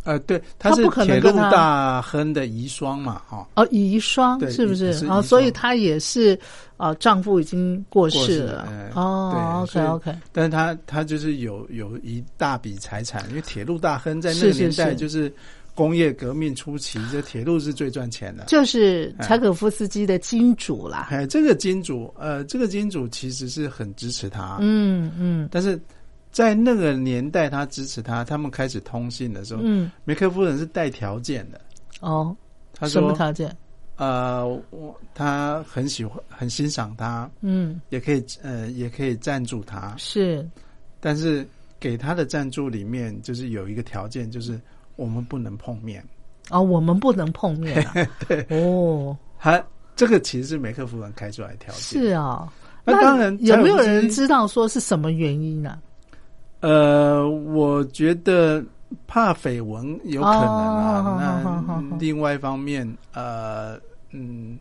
[0.05, 5.07] 呃，对，他是铁路跟大亨的遗孀嘛，哈、哦，遗孀是不是？
[5.07, 6.37] 哦，所以她也是
[6.77, 8.67] 呃，丈夫已经过过世世了。
[8.69, 15.33] 哎哦，OK OK，但是她她就是有有一大笔财产，因为铁路大亨在那个年代就是
[15.73, 18.47] 工业革命初期，这铁路是最赚钱的。
[18.47, 21.07] 就是柴可夫斯基的金主啦。
[21.11, 25.81] 哎，这个金主，呃，这个金主其实是很支持他，嗯嗯但是
[26.33, 31.61] 在那个年代，他支持他，他们开始通信的时候，嗯，梅克夫人是带条件的。
[32.01, 32.35] 哦，
[32.73, 33.55] 他什么说，条件？
[33.97, 40.49] 呃，我他很喜欢，很欣赏他，嗯，也可以呃，也可以赞助他，是
[40.99, 41.47] 但是
[41.79, 44.59] 给他的赞助里面就是有一个条件，就是
[44.97, 46.03] 我们不能碰面。
[46.51, 47.95] 哦，我们不能碰面啊。
[48.27, 49.63] 对，哦，还
[49.95, 51.81] 这个其实是梅克夫人开出来的条件。
[51.81, 52.51] 是啊。
[52.85, 55.79] 那当然有没有人知道说是什么原因呢？
[56.63, 58.65] 呃，我觉得
[59.07, 61.83] 怕绯闻有可能啊。
[62.01, 63.79] 另外一方面，呃，
[64.11, 64.59] 嗯，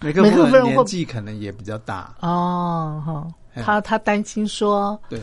[0.00, 5.20] 梅克梅克夫人年纪可能也比较大，哦，他他担心说，对。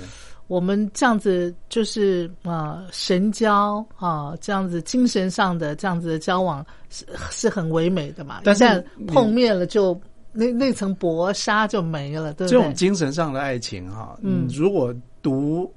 [0.48, 8.42] 我们这样子就是啊、神交啊、这样子精神上的这样子的交往是是很唯美的嘛。
[8.44, 9.98] 但是碰面了就，
[10.34, 12.60] 那那层薄纱就没了，对不对？
[12.60, 15.72] 这种精神上的爱情哈，嗯嗯，如果读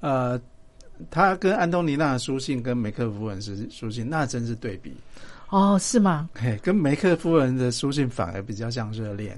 [0.00, 0.40] 呃，
[1.10, 4.92] 他跟安东尼娜的书信跟梅克夫人是书信，那真是对比。
[5.50, 6.30] 哦，是吗？
[6.34, 9.36] 嘿，跟梅克夫人的书信反而比较像热恋，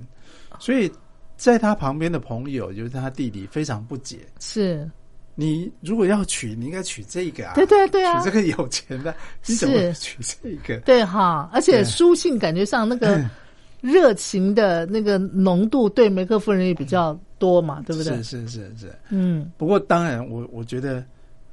[0.58, 0.90] 所以
[1.36, 4.18] 在他旁边的朋友，就是他弟弟，非常不解。
[4.38, 4.88] 是，
[5.34, 9.14] 你如果要娶，你应该娶这个啊，对对对啊娶这个有钱的，
[9.46, 10.78] 你怎么是娶这个？
[10.80, 13.18] 对哈，而且书信感觉上那个
[13.80, 18.22] 热情的那个浓度，对梅克夫人也比较多嘛，对不对？
[18.22, 18.94] 是是是是。
[19.08, 21.04] 嗯，不过当然，我我觉得，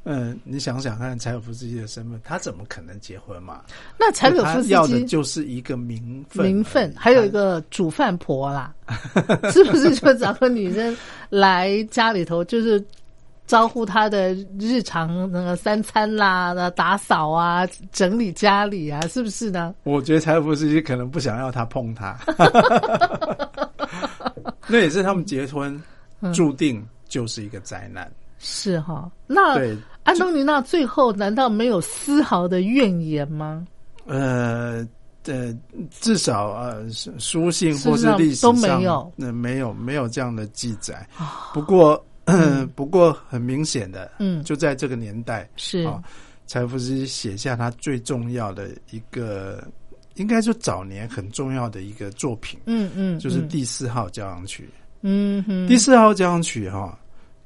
[0.04, 3.62] 嗯，你想想看，柴可夫斯基的身份，他怎么可能结婚嘛？
[3.98, 8.72] 那柴可夫斯基要的就是一个名分，名分，还有一个煮饭婆啦，
[9.52, 9.96] 是不是？
[9.96, 10.96] 就找个女生
[11.32, 12.84] 来家里头，就是
[13.48, 19.74] 招呼他的日常那个三餐啦、那打扫啊、整理家里啊，是不是呢？
[19.84, 22.16] 我觉得柴可夫斯基可能不想要他碰他，
[24.70, 25.82] 那也是他们结婚
[26.34, 28.10] 注定就是一个灾难。
[28.38, 33.68] 是哈，那对安东尼娜最后难道没有丝毫的怨言吗？
[34.06, 34.88] 呃
[35.26, 35.56] 呃，
[35.92, 39.14] 至少呃书信或是历史上上都没有。
[39.16, 41.08] 那、没有没有这样的记载。
[41.54, 42.04] 不过、
[42.76, 44.42] 不过很明显的，嗯。
[44.44, 45.84] 就在这个年代，是。
[45.84, 46.02] 啊，
[46.48, 49.64] 柴可夫斯基写下他最重要的一个，
[50.20, 54.70] 应该说早年很重要的一个作品，嗯嗯，就是嗯第四号交响曲。
[55.02, 56.98] 嗯哼，第四号交响曲哈、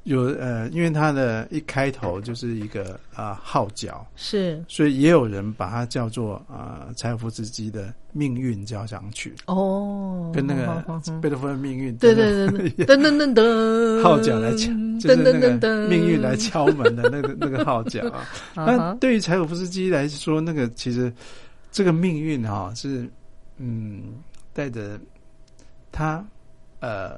[0.06, 4.64] 有呃，因为它的一开头就是一个啊、号角，是。
[4.68, 10.84] 所以也有人把它叫做啊、柴可夫斯基的命运交响曲，哦，跟那个
[11.22, 18.26] 贝多芬的命运对对对对， 噔噔噔噔，号角来敲，就是噔那噔噔噔，个命运来敲门的那个那个号角啊。
[18.58, 21.14] 啊那哈，对于柴可夫斯基来说，那个其实
[21.74, 23.10] 这个命运哈、是
[23.58, 24.22] 嗯
[24.54, 24.98] 带着
[25.92, 26.26] 他
[26.80, 27.18] 呃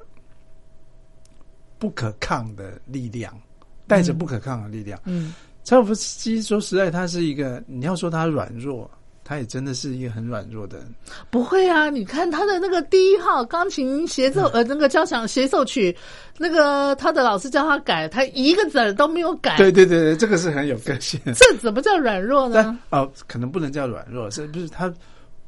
[1.78, 3.38] 不可抗的力量，
[3.86, 5.00] 带着不可抗的力量。
[5.04, 5.36] 嗯
[5.66, 8.90] 柴可夫斯基说实在，他是一个你要说他软弱，
[9.28, 10.88] 他也真的是一个很软弱的人。
[11.32, 15.94] 不会啊，你看他的那个第一号钢琴协奏，呃，那个交响协奏曲，
[16.38, 21.20] 那个他的老师叫他改，他一个字儿都没有改，对对对对，这个是很有个性。
[21.34, 22.78] 这怎么叫软弱呢？
[22.92, 24.94] 哦，可能不能叫软弱，是不是他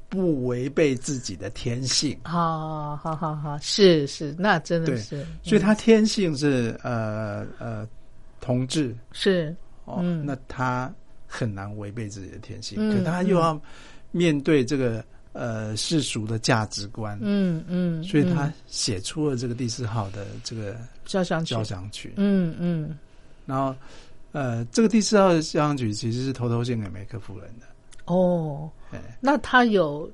[0.09, 2.17] 不违背自己的天性？
[2.23, 7.87] 好好好好，是是，那真的是，所以他天性是呃呃
[8.41, 9.55] 同志是
[9.85, 10.91] 哦，嗯那他
[11.27, 13.59] 很难违背自己的天性，嗯可他又要
[14.11, 15.03] 面对这个
[15.33, 21.53] 呃世俗的价值观，嗯嗯，所以他嗯写出了这个第四号的这个交响曲。
[21.53, 22.97] 交，响曲，嗯嗯，
[23.45, 23.75] 然后
[24.31, 27.65] 呃，这个第四号的交响曲其实是偷偷献给梅克夫人的，
[28.05, 30.09] 哦哎，那他有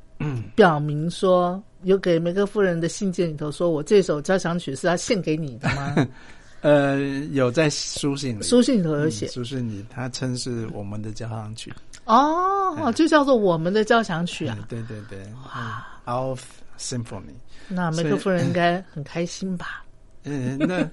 [0.55, 5.95] 表明说，有给梅克夫人的信件里头说，我这首交响曲是要献给你的吗？
[6.63, 6.97] 呃，
[7.33, 11.71] 有在书信里，书信里头有写嗯、书信里他称是我们的交响曲，
[12.05, 14.65] 哦，就叫做我们的交响曲啊嗯。
[14.69, 16.39] 对对对，哇，Our
[16.79, 17.35] Symphony。
[17.67, 19.83] 那梅克夫人应该很开心吧？
[20.23, 20.89] 嗯，那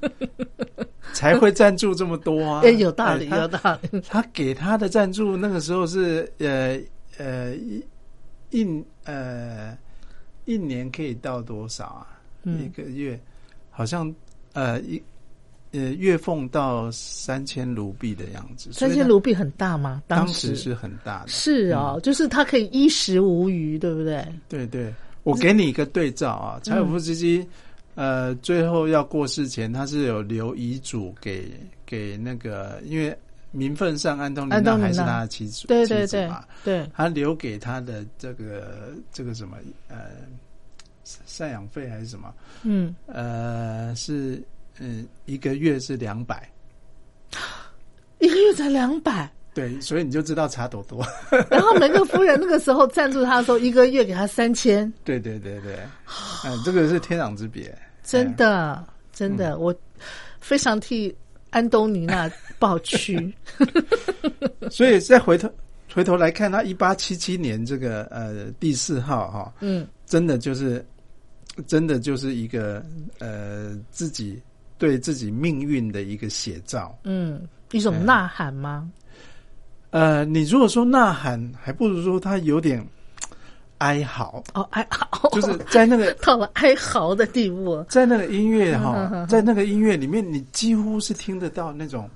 [1.15, 2.63] 才会赞助这么多啊！
[2.67, 4.01] 哎，有道理，有道理。
[4.09, 6.81] 他给他的赞助那个时候是呃
[7.17, 7.85] 呃一
[8.51, 9.79] 一呃
[10.47, 12.19] 一年可以到多少啊？
[12.43, 13.21] 嗯一个月
[13.71, 14.13] 好像
[14.53, 15.01] 呃一
[15.73, 20.03] 呃月俸到三千卢币的样子，三千卢币很大吗？
[20.09, 21.29] 他当时时是很大的。
[21.29, 24.27] 是哦，就是他可以衣食无余，对不对？
[24.49, 24.93] 对对，
[25.23, 27.47] 我给你一个对照啊，柴可夫斯基。
[27.97, 31.53] 呃，最后要过世前，他是有留遗嘱给
[31.85, 33.15] 给那个，因为
[33.51, 36.31] 名分上安东尼娜娜还是他的妻子，对对对
[36.65, 39.59] 对，他留给他的这个这个什么
[39.89, 39.97] 呃
[41.27, 44.41] 赡养费还是什么，嗯，呃是
[44.81, 46.51] 嗯一个月是两百，
[48.19, 49.31] 一个月才两百。
[49.53, 51.05] 对，所以你就知道差多多。
[51.51, 55.77] 然后梅克夫人那个时候赞助他的时候，一个月给他三千，对对对对，
[56.45, 59.75] 嗯， 这个是天壤之别，真的真的，我
[60.41, 61.15] 非常替
[61.51, 63.35] 安东尼娜抱屈。
[64.71, 65.53] 所以再回头
[65.93, 70.83] 回头来看，他一八七七年这个呃第四号哈、嗯，真的就是
[71.67, 72.87] 真的就是一个
[73.19, 74.41] 呃自己
[74.81, 76.99] 对自己命运的一个写照。
[77.05, 78.91] 嗯，一种呐喊吗？
[79.91, 82.85] 呃，你如果说呐喊，还不如说他有点
[83.79, 87.85] 哀嚎，哦，哀嚎，就是在那个 到了哀嚎的地步。
[87.89, 92.09] 在那个音乐嗯哈，在那个音乐里面，你几乎是听得到那种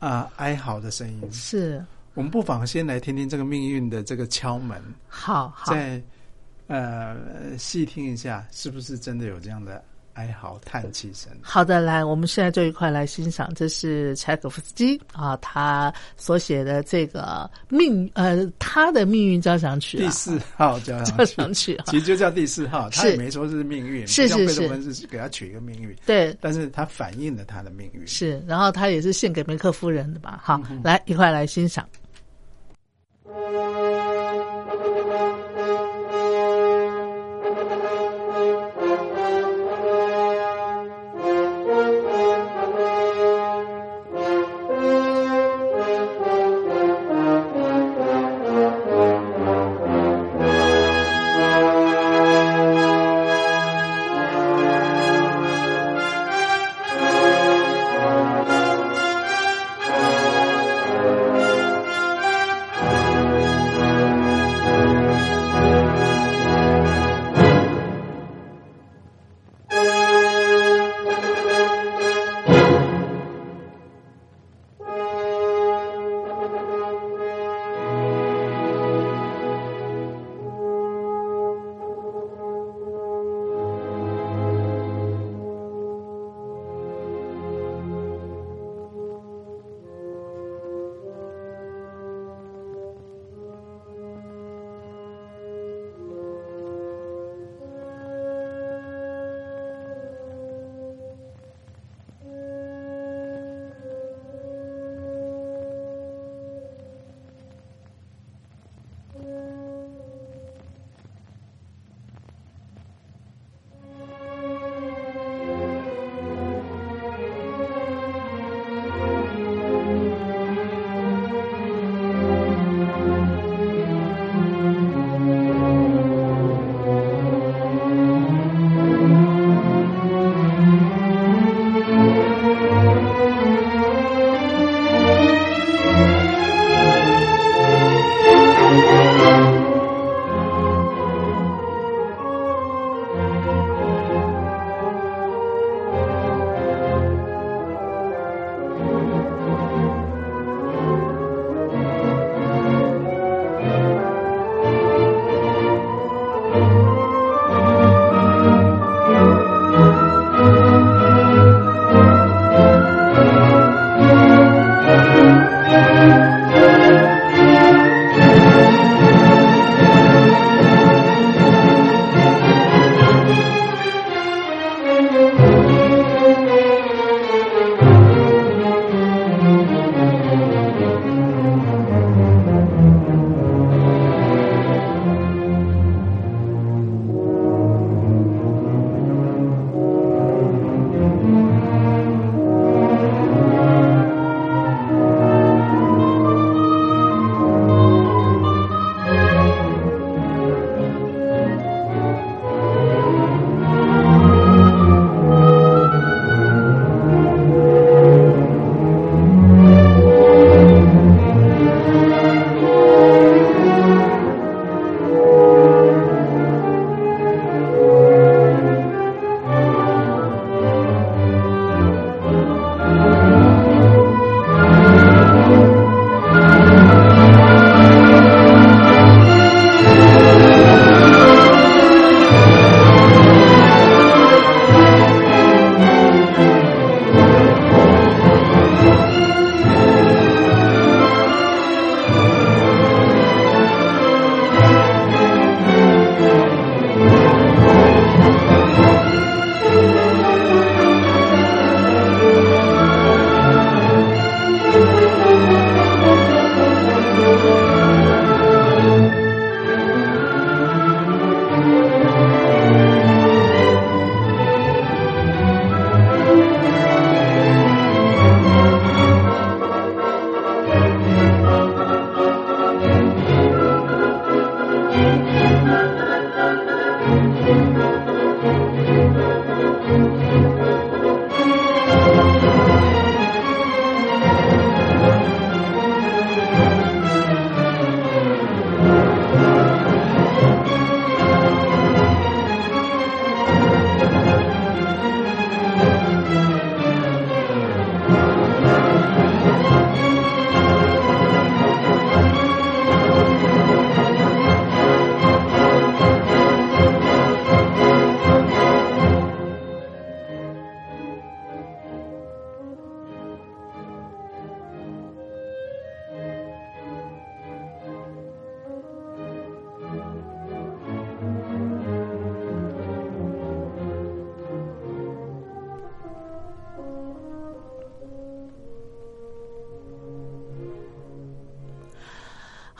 [0.00, 1.22] 啊、哀嚎的声音。
[1.30, 1.84] 是，
[2.14, 4.82] 我们不妨先来听听这个命运的这个敲门。
[5.06, 6.02] 好好，再
[6.66, 7.14] 呃
[7.58, 9.84] 细听一下，是不是真的有这样的
[10.16, 11.30] 哀嚎叹气声？
[11.42, 28.06] 好的，来，我们现在就一块来欣赏，这是柴可夫斯基啊，他所写的这个命呃他的命运交响曲、啊，第四号交响交曲，响曲啊，其实就叫第四号，他也没说是命运，是是是给他取一个命运，对，但是他反映了他的命运。
[28.06, 30.40] 是，然后他也是献给梅克夫人的吧？
[30.42, 31.86] 好，嗯来一块来欣赏。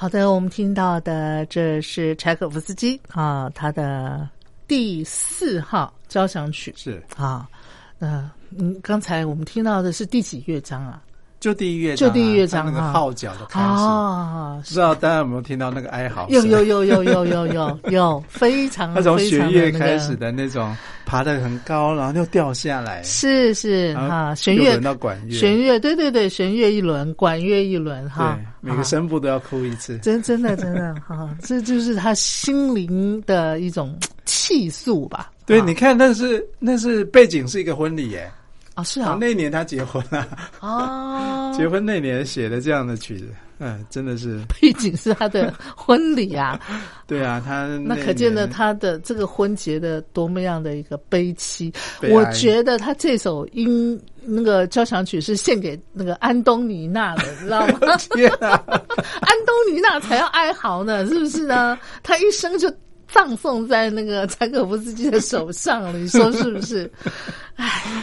[0.06, 4.30] 好的，我们听到的这是柴可夫斯基啊，他的
[4.68, 7.50] 第四号交响曲是啊。
[7.98, 11.02] 呃，嗯，刚才我们听到的是第几乐章啊？
[11.38, 13.66] 就第一乐章、就第一乐章它那个啊号角的开始。
[13.66, 16.26] 啊，不知道大家有没有听到那个哀嚎？
[16.30, 20.74] 有有有有有有有有， 非常那从弦乐开始的那种
[21.04, 29.98] 爬得很高，然后又掉下来，是是然后哈，弦乐到管乐，弦乐，对对对，弦乐一轮，管乐一轮哈，，每个啊声部都要哭一次。
[29.98, 35.30] 真真的真的哈，这就是他心灵的一种气诉吧？
[35.44, 38.28] 对，啊你看，那是那是背景是一个婚礼耶，
[38.76, 39.16] 啊是啊。
[39.20, 40.24] 那年他结婚了，
[40.60, 43.26] 哦， 结婚那年写的这样的曲子，
[43.58, 46.60] 嗯，真的是， 背景是他的婚礼啊，
[47.08, 51.72] 对啊，他那可见的他的这个婚结的多么样的一个悲戚。
[52.00, 57.78] 悲我觉得他这首音那个交响曲是献给那个安东尼娜的，你知道吗？
[57.80, 61.78] 安东尼娜才要哀嚎呢，是不是呢？
[62.02, 62.70] 他一生就
[63.08, 66.90] 葬送在那个柴可夫斯基的手上了，你说是不是？
[67.54, 68.02] 唉，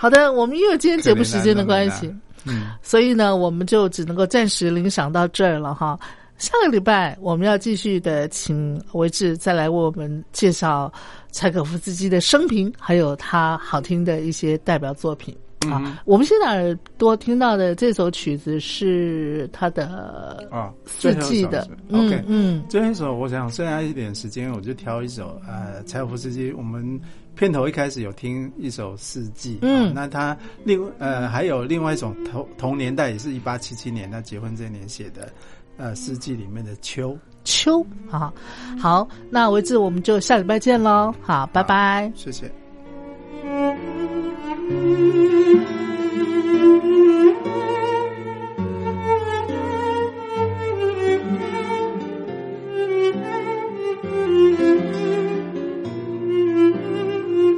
[0.00, 2.08] 好的，我们因为今天节目时间的关系，
[2.44, 5.98] 嗯，所以呢，我们就只能够暂时领赏到这儿了哈。
[6.36, 10.90] 下个礼拜我们要继续的，请维志再来为我们介绍
[11.32, 15.36] 柴可夫斯基的生平，还有他好听的一些代表作品。
[15.68, 26.52] 啊，我们现在耳朵听到的这首曲子是他的啊，四季的 OK，嗯，最后一首，我想剩下一点时间，我就挑一首呃，柴可夫斯基。
[26.52, 27.00] 我们
[27.38, 35.32] 片头一开始有听一首《四季》，嗯，那他另呃还有另外一种同同年代也是一八七七年他结婚这年写的
[35.76, 37.16] 呃《四季》里面的秋。
[37.44, 38.32] 秋啊，
[38.78, 42.50] 好，那我以我们就下礼拜见喽，好，拜拜，谢谢。